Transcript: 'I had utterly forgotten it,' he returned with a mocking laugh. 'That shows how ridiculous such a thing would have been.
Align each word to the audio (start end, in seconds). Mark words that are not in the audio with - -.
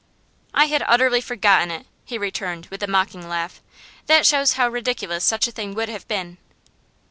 'I 0.55 0.65
had 0.65 0.83
utterly 0.87 1.21
forgotten 1.21 1.69
it,' 1.69 1.85
he 2.05 2.17
returned 2.17 2.65
with 2.71 2.81
a 2.81 2.87
mocking 2.87 3.29
laugh. 3.29 3.61
'That 4.07 4.25
shows 4.25 4.53
how 4.53 4.67
ridiculous 4.67 5.23
such 5.23 5.47
a 5.47 5.51
thing 5.51 5.75
would 5.75 5.89
have 5.89 6.07
been. 6.07 6.39